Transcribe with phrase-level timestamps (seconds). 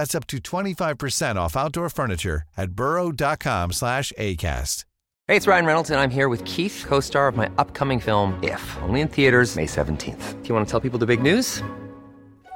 [0.00, 4.86] That's up to 25% off outdoor furniture at burrow.com slash ACAST.
[5.28, 8.42] Hey, it's Ryan Reynolds, and I'm here with Keith, co star of my upcoming film,
[8.42, 10.42] If, only in theaters, May 17th.
[10.42, 11.62] Do you want to tell people the big news?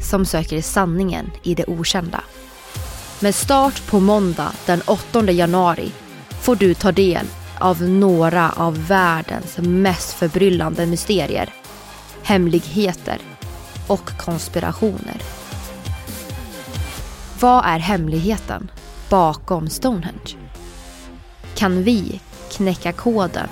[0.00, 2.24] som söker sanningen i det okända.
[3.20, 5.92] Med start på måndag den 8 januari
[6.40, 7.26] får du ta del
[7.58, 11.54] av några av världens mest förbryllande mysterier,
[12.22, 13.18] hemligheter
[13.86, 15.22] och konspirationer.
[17.40, 18.70] Vad är hemligheten
[19.08, 20.36] bakom Stonehenge?
[21.54, 22.20] Kan vi
[22.52, 23.48] knäcka koden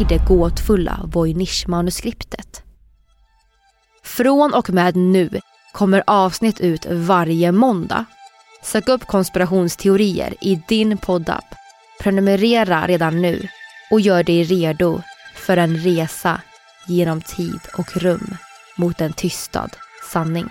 [0.00, 2.65] i det gåtfulla Voynich-manuskriptet?
[4.06, 5.40] Från och med nu
[5.72, 8.04] kommer avsnitt ut varje måndag.
[8.62, 11.44] Sök upp konspirationsteorier i din poddapp.
[12.00, 13.48] Prenumerera redan nu
[13.90, 15.02] och gör dig redo
[15.34, 16.40] för en resa
[16.86, 18.36] genom tid och rum
[18.76, 19.70] mot en tystad
[20.12, 20.50] sanning.